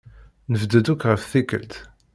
[0.51, 1.73] Nebded akk ɣef tikkelt.